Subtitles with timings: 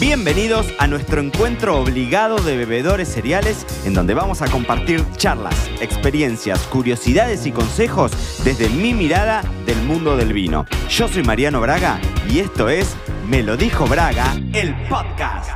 [0.00, 6.66] Bienvenidos a nuestro encuentro obligado de bebedores cereales, en donde vamos a compartir charlas, experiencias,
[6.68, 8.10] curiosidades y consejos
[8.42, 10.64] desde mi mirada del mundo del vino.
[10.88, 12.00] Yo soy Mariano Braga
[12.30, 12.96] y esto es
[13.28, 15.50] Me lo dijo Braga, el podcast.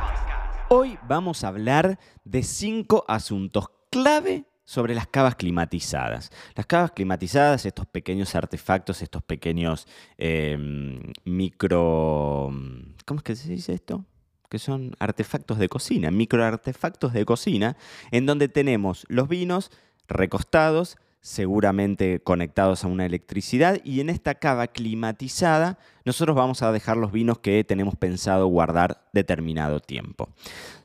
[0.69, 6.29] Hoy vamos a hablar de cinco asuntos clave sobre las cavas climatizadas.
[6.53, 9.87] Las cavas climatizadas, estos pequeños artefactos, estos pequeños
[10.19, 10.55] eh,
[11.23, 12.51] micro...
[13.05, 14.05] ¿Cómo es que se dice esto?
[14.55, 17.75] Que son artefactos de cocina, microartefactos de cocina,
[18.11, 19.69] en donde tenemos los vinos
[20.07, 26.95] recostados, seguramente conectados a una electricidad, y en esta cava climatizada nosotros vamos a dejar
[26.95, 30.29] los vinos que tenemos pensado guardar determinado tiempo.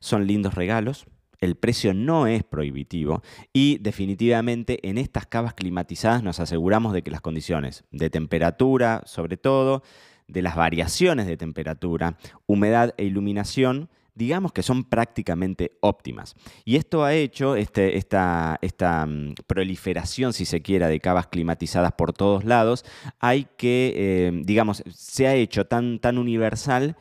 [0.00, 1.06] Son lindos regalos,
[1.40, 7.12] el precio no es prohibitivo y definitivamente en estas cavas climatizadas nos aseguramos de que
[7.12, 9.84] las condiciones de temperatura, sobre todo,
[10.32, 12.16] de las variaciones de temperatura,
[12.46, 16.34] humedad e iluminación, digamos que son prácticamente óptimas.
[16.64, 18.58] Y esto ha hecho este, esta,
[19.06, 22.84] mm, proliferación, si se quiera, de cavas climatizadas por todos lados,
[23.18, 26.96] hay que, eh, digamos, se ha hecho tan, tan universal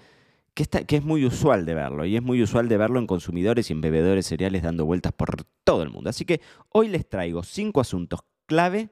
[0.54, 3.70] que, que, es muy usual de verlo, y es muy usual de verlo en consumidores
[3.70, 6.10] y en bebedores cereales dando vueltas por todo el mundo.
[6.10, 8.90] Así que hoy les traigo cinco asuntos clave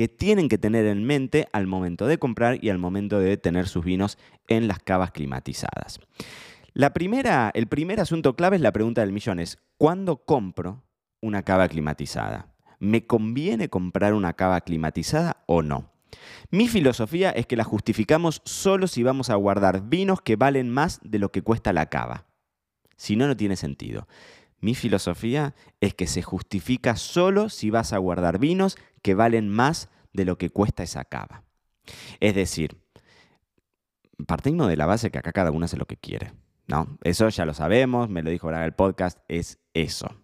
[0.00, 3.68] que tienen que tener en mente al momento de comprar y al momento de tener
[3.68, 4.16] sus vinos
[4.48, 6.00] en las cavas climatizadas.
[6.72, 10.82] La primera, el primer asunto clave es la pregunta del millón, es ¿cuándo compro
[11.20, 12.54] una cava climatizada?
[12.78, 15.92] ¿Me conviene comprar una cava climatizada o no?
[16.50, 21.00] Mi filosofía es que la justificamos solo si vamos a guardar vinos que valen más
[21.02, 22.24] de lo que cuesta la cava.
[22.96, 24.08] Si no, no tiene sentido.
[24.60, 29.88] Mi filosofía es que se justifica solo si vas a guardar vinos que valen más
[30.12, 31.44] de lo que cuesta esa cava.
[32.20, 32.76] Es decir,
[34.26, 36.32] partimos de la base que acá cada uno hace lo que quiere.
[36.70, 36.98] ¿no?
[37.02, 40.16] Eso ya lo sabemos, me lo dijo ahora el podcast, es eso.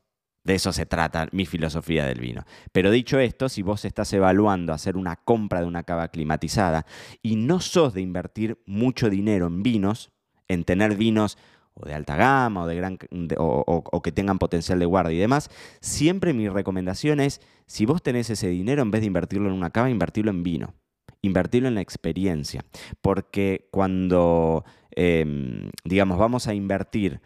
[0.44, 2.44] De eso se trata mi filosofía del vino.
[2.70, 6.86] Pero dicho esto, si vos estás evaluando hacer una compra de una cava climatizada
[7.20, 10.12] y no sos de invertir mucho dinero en vinos,
[10.46, 11.36] en tener vinos
[11.78, 12.98] o de alta gama o, de gran,
[13.38, 15.50] o, que tengan potencial de guardia y demás,
[15.80, 19.70] siempre mi recomendación es, si vos tenés ese dinero, en vez de invertirlo en una
[19.70, 20.74] cava, invertirlo en vino,
[21.22, 22.64] invertirlo en la experiencia,
[23.02, 27.20] porque cuando, em, digamos, vamos a invertir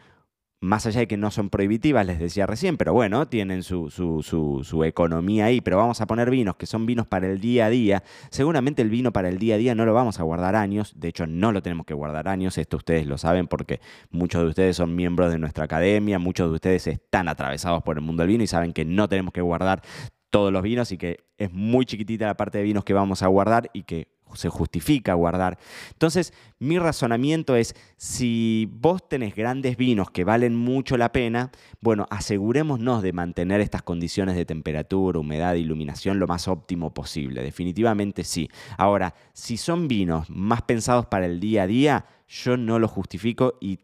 [0.60, 4.84] más allá de que no son prohibitivas, les decía recién, pero bueno, tienen su, su,
[4.84, 8.02] economía ahí, pero vamos a poner vinos que son vinos para el día a día.
[8.30, 11.08] Seguramente el vino para el día a día no lo vamos a guardar años, de
[11.08, 14.76] hecho no lo tenemos que guardar años, esto ustedes lo saben porque muchos de ustedes
[14.76, 18.44] son miembros de nuestra academia, muchos de ustedes están atravesados por el mundo del vino
[18.44, 19.82] y saben que no tenemos que guardar
[20.30, 23.26] todos los vinos y que es muy chiquitita la parte de vinos que vamos a
[23.26, 25.58] guardar y que se justifica guardar.
[25.92, 32.06] Entonces, mi razonamiento es, si vos tenés grandes vinos que valen mucho la pena, bueno,
[32.10, 37.42] asegurémonos de mantener estas condiciones de temperatura, humedad, iluminación lo más óptimo posible.
[37.42, 38.48] Definitivamente sí.
[38.76, 43.54] Ahora, si son vinos más pensados para el día a día, yo no lo justifico
[43.60, 43.80] y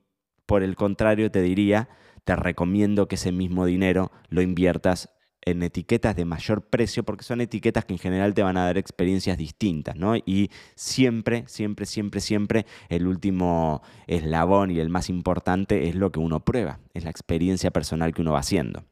[0.47, 1.89] por el contrario te diría,
[2.25, 5.16] te recomiendo que ese mismo dinero lo inviertas
[5.47, 8.77] en etiquetas de mayor precio porque son etiquetas que en general te van a dar
[8.77, 10.17] experiencias distintas, ¿no?
[10.17, 16.19] Y siempre, siempre, siempre, siempre el último eslabón y el más importante es lo que
[16.19, 18.85] uno prueba, es la experiencia personal que uno va haciendo.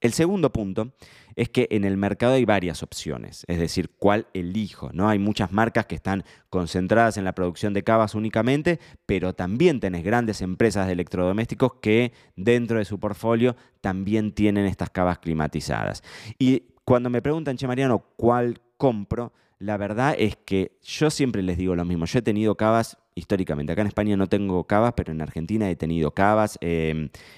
[0.00, 0.92] El segundo punto
[1.36, 4.90] es que en el mercado hay varias opciones, es decir, cuál elijo.
[4.92, 5.08] ¿no?
[5.08, 10.02] Hay muchas marcas que están concentradas en la producción de cavas únicamente, pero también tenés
[10.02, 16.02] grandes empresas de electrodomésticos que dentro de su portfolio también tienen estas cavas climatizadas.
[16.38, 19.32] Y cuando me preguntan, Che Mariano, ¿cuál compro?
[19.60, 22.06] La verdad es que yo siempre les digo lo mismo.
[22.06, 23.74] Yo he tenido cavas históricamente.
[23.74, 26.58] Acá en España no tengo cavas, pero en Argentina he tenido cavas,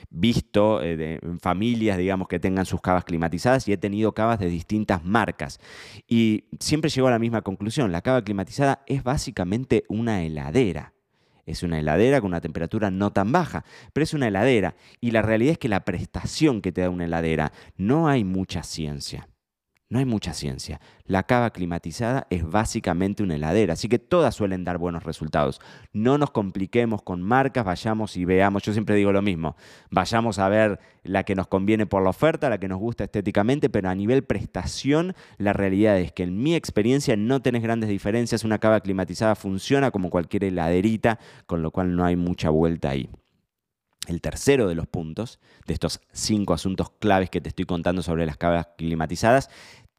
[0.08, 5.04] visto eh, familias, digamos, que tengan sus cavas climatizadas y he tenido cavas de distintas
[5.04, 5.58] marcas.
[6.06, 7.90] Y siempre llego a la misma conclusión.
[7.90, 10.92] La cava climatizada es básicamente una heladera.
[11.44, 14.76] Es una heladera con una temperatura no tan baja, pero es una heladera.
[15.00, 18.62] Y la realidad es que la prestación que te da una heladera, no hay mucha
[18.62, 19.26] ciencia.
[19.92, 20.80] No hay mucha ciencia.
[21.04, 25.60] La cava climatizada es básicamente una heladera, así que todas suelen dar buenos resultados.
[25.92, 29.54] No nos compliquemos con marcas, vayamos y veamos, yo siempre digo lo mismo,
[29.90, 33.68] vayamos a ver la que nos conviene por la oferta, la que nos gusta estéticamente,
[33.68, 38.44] pero a nivel prestación, la realidad es que en mi experiencia no tenés grandes diferencias,
[38.44, 43.10] una cava climatizada funciona como cualquier heladerita, con lo cual no hay mucha vuelta ahí.
[44.08, 48.26] El tercero de los puntos, de estos cinco asuntos claves que te estoy contando sobre
[48.26, 49.48] las cavas climatizadas,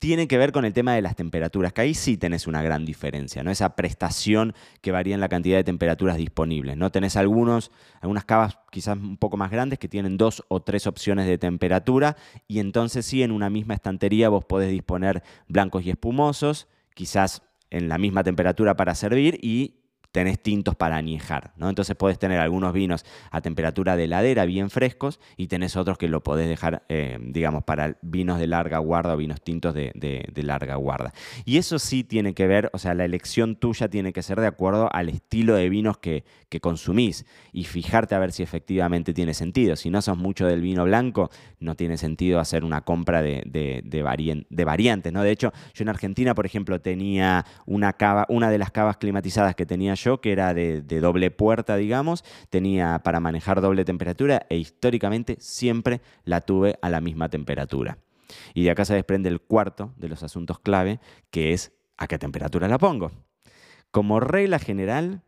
[0.03, 2.83] tiene que ver con el tema de las temperaturas, que ahí sí tenés una gran
[2.83, 3.51] diferencia, ¿no?
[3.51, 6.91] Esa prestación que varía en la cantidad de temperaturas disponibles, ¿no?
[6.91, 7.71] Tenés algunos,
[8.01, 12.17] algunas cavas quizás un poco más grandes que tienen dos o tres opciones de temperatura
[12.50, 17.88] y entonces sí en una misma estantería vos podés disponer blancos y espumosos, quizás en
[17.88, 19.82] la misma temperatura para servir y
[20.13, 21.69] tenés tintos para añejar, ¿no?
[21.69, 26.07] Entonces podés tener algunos vinos a temperatura de heladera, bien frescos, y tenés otros que
[26.07, 29.92] lo podés dejar, eh, digamos, para vinos de larga guarda o vinos tintos de,
[30.36, 31.13] larga guarda.
[31.45, 34.45] Y eso sí tiene que ver, o sea, la elección tuya tiene que ser de
[34.45, 36.24] acuerdo al estilo de vinos que,
[36.62, 39.75] consumís y fijarte a ver si efectivamente tiene sentido.
[39.75, 43.42] Si no sos mucho del vino blanco, no tiene sentido hacer una compra de,
[43.83, 45.24] de variantes, ¿no?
[45.24, 49.56] De hecho, yo en Argentina, por ejemplo, tenía una cava, una de las cavas climatizadas
[49.56, 54.57] que tenía yo, que era de, doble puerta, digamos, tenía para manejar doble temperatura e
[54.57, 57.97] históricamente siempre la tuve a la misma temperatura.
[58.53, 62.17] Y de acá se desprende el cuarto de los asuntos clave, que es a qué
[62.17, 63.11] temperatura la pongo.
[63.91, 65.21] Como regla general,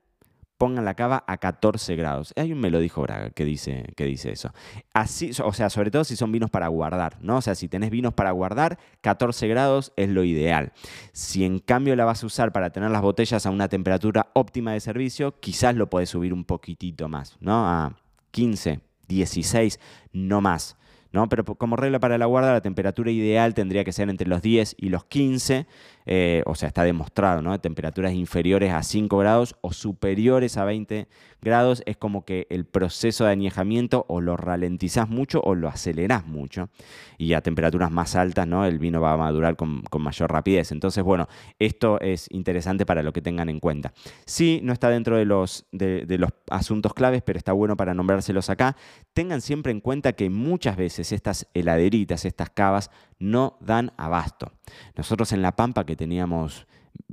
[0.57, 2.33] pongan la cava a 14 grados.
[2.35, 4.53] Hay un melodijo Braga que dice, que dice eso.
[4.93, 7.37] Así, o sea, sobre todo si son vinos para guardar, ¿no?
[7.37, 10.71] O sea, si tenés vinos para guardar, 14 grados es lo ideal.
[11.11, 14.73] Si en cambio la vas a usar para tener las botellas a una temperatura óptima
[14.73, 17.67] de servicio, quizás lo podés subir un poquitito más, ¿no?
[17.67, 17.95] A
[18.31, 19.79] 15, 16,
[20.13, 20.77] no más.
[21.15, 21.27] ¿No?
[21.29, 24.75] Pero como regla para la guarda, la temperatura ideal tendría que ser entre los 10
[24.77, 25.65] y los 15
[26.07, 27.59] eh, o sea, está demostrado, ¿no?
[27.59, 31.07] Temperaturas inferiores a 5 grados o superiores a 20
[31.41, 36.25] grados es como que el proceso de añejamiento o lo ralentizás mucho o lo acelerás
[36.25, 36.69] mucho.
[37.17, 38.65] Y a temperaturas más altas, ¿no?
[38.65, 40.71] El vino va a madurar con, mayor rapidez.
[40.71, 41.27] Entonces, bueno,
[41.57, 43.93] esto es interesante para lo que tengan en cuenta.
[44.25, 47.93] Sí, no está dentro de los, de, de los asuntos claves, pero está bueno para
[47.95, 48.75] nombrárselos acá.
[49.13, 54.51] Tengan siempre en cuenta que muchas veces estas heladeritas, estas cavas, no dan abasto.
[54.95, 56.67] Nosotros en La Pampa, que teníamos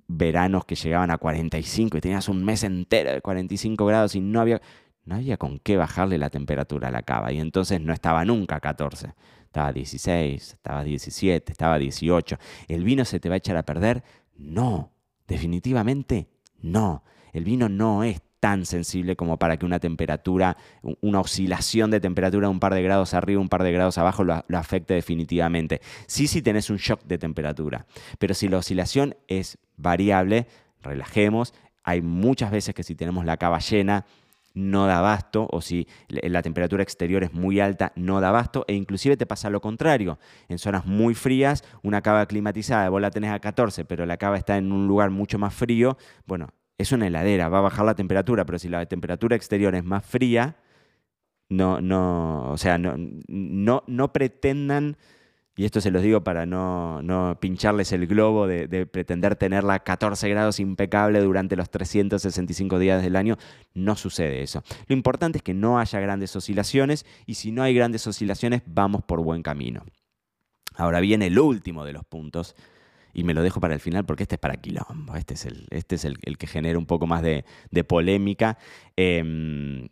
[0.06, 4.40] veranos que llegaban a 45 y tenías un mes entero de 45 grados y no
[4.40, 4.60] había,
[5.04, 8.60] no con qué bajarle la temperatura a la cava y entonces no estaba nunca a
[8.60, 9.14] 14.
[9.44, 12.38] Estaba 16, estaba 17, estaba 18.
[12.68, 14.02] ¿El vino se te va a echar a perder?
[14.36, 14.92] No,
[15.26, 16.28] definitivamente
[16.60, 17.04] no.
[17.32, 20.56] El vino no es tan sensible como para que una temperatura,
[21.00, 24.24] una oscilación de temperatura de un par de grados arriba, un par de grados abajo
[24.24, 25.80] lo, afecte definitivamente.
[26.08, 27.86] Sí, sí tenés un shock de temperatura,
[28.18, 30.48] pero si la oscilación es variable,
[30.80, 31.54] relajemos.
[31.84, 34.06] Hay muchas veces que si tenemos la cava llena,
[34.54, 38.74] no da abasto, o si la temperatura exterior es muy alta, no da abasto, e
[38.74, 40.18] inclusive te pasa lo contrario.
[40.48, 44.36] En zonas muy frías, una cava climatizada, vos la tenés a 14, pero la cava
[44.36, 45.96] está en un lugar mucho más frío,
[46.26, 46.48] bueno,
[46.82, 50.04] es una heladera, va a bajar la temperatura, pero si la temperatura exterior es más
[50.04, 50.56] fría,
[51.48, 54.96] no, no, o sea, no, no, no pretendan,
[55.54, 59.74] y esto se los digo para no, no pincharles el globo de, de, pretender tenerla
[59.74, 63.36] a 14 grados impecable durante los 365 días del año,
[63.74, 64.62] no sucede eso.
[64.86, 69.04] Lo importante es que no haya grandes oscilaciones y si no hay grandes oscilaciones, vamos
[69.04, 69.84] por buen camino.
[70.74, 72.56] Ahora viene el último de los puntos,
[73.12, 75.66] y me lo dejo para el final porque este es para quilombo, este es el,
[75.70, 77.44] este es el, que genera un poco más de,
[77.84, 78.58] polémica.
[78.96, 79.88] Em,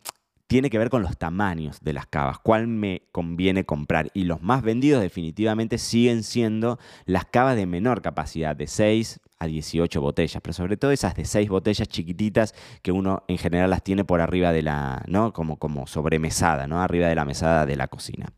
[0.51, 4.11] tiene que ver con los tamaños de las cavas, cuál me conviene comprar.
[4.13, 9.47] Y los más vendidos definitivamente siguen siendo las cavas de menor capacidad, de 6 a
[9.47, 13.81] 18 botellas, pero sobre todo esas de 6 botellas chiquititas que uno en general las
[13.81, 15.31] tiene por arriba de la, ¿no?
[15.31, 16.81] Como, como sobremesada, ¿no?
[16.81, 18.33] Arriba de la mesada de la cocina.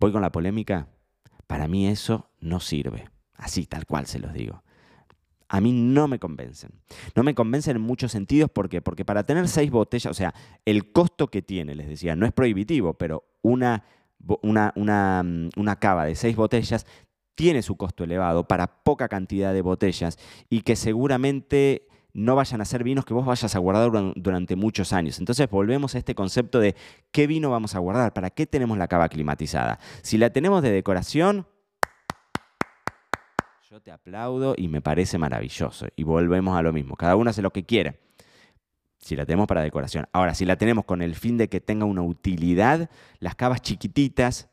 [0.00, 0.88] Voy con la polémica.
[1.46, 3.11] Para mí eso no sirve.
[3.42, 4.62] Así, tal cual se los digo.
[5.48, 6.70] A mí no me convencen.
[7.16, 8.50] No me convencen en muchos sentidos.
[8.50, 8.80] ¿Por qué?
[8.80, 10.32] Porque para tener seis botellas, o sea,
[10.64, 13.84] el costo que tiene, les decía, no es prohibitivo, pero una,
[14.42, 16.86] una, una, mm, una cava de seis botellas
[17.34, 20.18] tiene su costo elevado para poca cantidad de botellas
[20.48, 24.92] y que seguramente no vayan a ser vinos que vos vayas a guardar durante muchos
[24.92, 25.18] años.
[25.18, 26.76] Entonces volvemos a este concepto de
[27.10, 29.80] qué vino vamos a guardar, para qué tenemos la cava climatizada.
[30.02, 31.46] Si la tenemos de decoración,
[33.72, 35.86] yo te aplaudo y me parece maravilloso.
[35.96, 36.94] Y volvemos a lo mismo.
[36.94, 38.00] Cada uno hace lo que quiere.
[38.98, 40.06] Si la tenemos para decoración.
[40.12, 44.50] Ahora, si la tenemos con el fin de que tenga una utilidad, las cavas chiquititas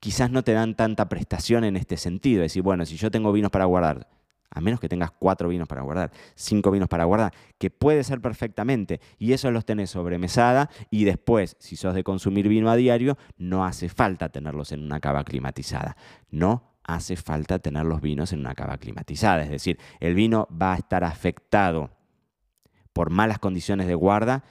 [0.00, 2.42] quizás no te dan tanta prestación en este sentido.
[2.42, 4.08] Es decir, bueno, si yo tengo vinos para guardar,
[4.48, 8.22] a menos que tengas cuatro vinos para guardar, cinco vinos para guardar, que puede ser
[8.22, 12.76] perfectamente, y eso los tenés sobre mesada, y después, si sos de consumir vino a
[12.76, 15.94] diario, no hace falta tenerlos en una cava climatizada.
[16.30, 19.42] No hace falta tener los vinos en una cava climatizada.
[19.42, 21.90] Es decir, el vino va a estar afectado
[22.92, 24.44] por malas condiciones de guarda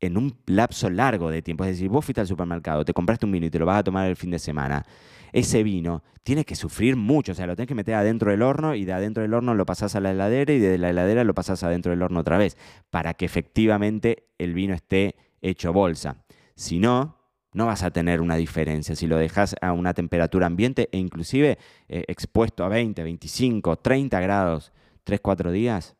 [0.00, 1.64] en un lapso largo de tiempo.
[1.64, 3.84] Es decir, vos fuiste al supermercado, te compraste un vino y te lo vas a
[3.84, 4.84] tomar el fin de semana.
[5.32, 8.74] ese vino tiene que sufrir mucho, o sea, lo tenés que meter adentro del horno
[8.74, 11.34] y de adentro del horno lo pasás a la heladera y de la heladera lo
[11.34, 12.56] pasás adentro del horno otra vez,
[12.90, 16.24] para que efectivamente el vino esté hecho bolsa.
[16.54, 17.23] Si no,
[17.54, 18.94] no vas a tener una diferencia.
[18.94, 21.56] Si lo dejas a una temperatura ambiente e inclusive
[21.88, 24.72] eh, expuesto a 20, 25, 30 grados
[25.04, 25.96] 3, 4 días,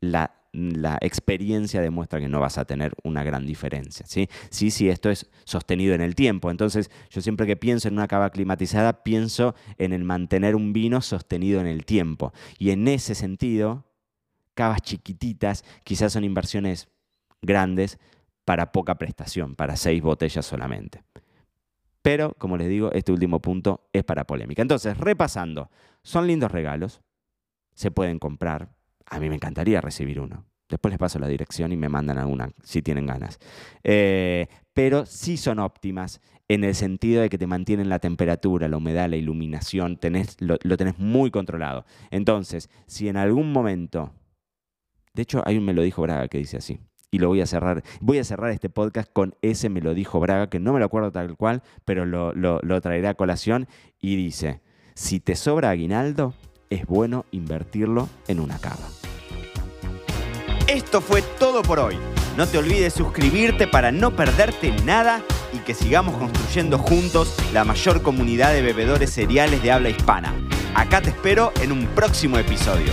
[0.00, 0.32] la,
[1.02, 4.06] experiencia demuestra que no vas a tener una gran diferencia.
[4.06, 4.26] ¿sí?
[4.48, 6.50] sí, sí, esto es sostenido en el tiempo.
[6.50, 11.02] Entonces, yo siempre que pienso en una cava climatizada, pienso en el mantener un vino
[11.02, 12.32] sostenido en el tiempo.
[12.58, 13.84] Y en ese sentido,
[14.54, 16.88] cavas chiquititas quizás son inversiones
[17.42, 17.98] grandes,
[18.46, 21.02] para poca prestación, para seis botellas solamente.
[22.00, 24.62] Pero, como les digo, este último punto es para polémica.
[24.62, 25.68] Entonces, repasando,
[26.02, 27.02] son lindos regalos,
[27.74, 28.70] se pueden comprar.
[29.04, 30.44] A mí me encantaría recibir uno.
[30.68, 33.40] Después les paso la dirección y me mandan alguna si tienen ganas.
[33.82, 38.76] Eh, pero sí son óptimas en el sentido de que te mantienen la temperatura, la
[38.76, 41.84] humedad, la iluminación, tenés, lo, lo tenés muy controlado.
[42.12, 44.12] Entonces, si en algún momento,
[45.14, 46.78] de hecho hay un me lo dijo Braga que dice así,
[47.16, 47.82] y lo voy a cerrar.
[48.00, 50.84] Voy a cerrar este podcast con ese me lo dijo Braga, que no me lo
[50.84, 53.66] acuerdo tal cual, pero lo, lo, traeré a colación
[54.00, 54.60] y dice,
[54.94, 56.34] si te sobra aguinaldo,
[56.68, 58.86] es bueno invertirlo en una cava.
[60.68, 61.96] Esto fue todo por hoy.
[62.36, 65.22] No te olvides suscribirte para no perderte nada
[65.54, 70.34] y que sigamos construyendo juntos la mayor comunidad de bebedores cereales de habla hispana.
[70.74, 72.92] Acá te espero en un próximo episodio.